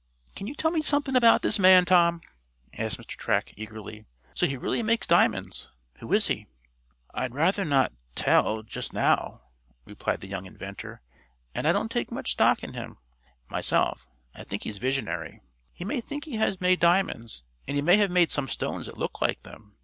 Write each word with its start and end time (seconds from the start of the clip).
"Can 0.35 0.47
you 0.47 0.55
tell 0.55 0.71
me 0.71 0.81
something 0.81 1.15
about 1.15 1.43
this 1.43 1.59
man, 1.59 1.85
Tom?" 1.85 2.21
asked 2.75 2.97
Mr. 2.97 3.15
Track, 3.15 3.53
eagerly. 3.55 4.05
"So 4.33 4.47
he 4.47 4.57
really 4.57 4.81
makes 4.81 5.05
diamonds. 5.05 5.69
Who 5.99 6.11
is 6.11 6.25
he?" 6.25 6.47
"I'd 7.13 7.35
rather 7.35 7.63
not 7.63 7.93
tell 8.15 8.63
just 8.63 8.93
now," 8.93 9.43
replied 9.85 10.21
the 10.21 10.27
young 10.27 10.47
inventor. 10.47 11.03
"I 11.53 11.71
don't 11.71 11.91
take 11.91 12.09
much 12.11 12.31
stock 12.31 12.63
in 12.63 12.73
him, 12.73 12.97
myself. 13.51 14.07
I 14.33 14.43
think 14.43 14.63
he's 14.63 14.79
visionary. 14.79 15.43
He 15.71 15.85
may 15.85 16.01
think 16.01 16.25
he 16.25 16.37
has 16.37 16.59
made 16.59 16.79
diamonds, 16.79 17.43
and 17.67 17.75
he 17.75 17.83
may 17.83 17.97
have 17.97 18.09
made 18.09 18.31
some 18.31 18.47
stones 18.49 18.87
that 18.87 18.97
look 18.97 19.21
like 19.21 19.41
them. 19.43 19.75